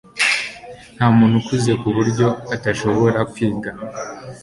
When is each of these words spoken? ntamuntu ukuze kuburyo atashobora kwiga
ntamuntu 0.95 1.35
ukuze 1.41 1.71
kuburyo 1.81 2.27
atashobora 2.55 3.19
kwiga 3.31 3.69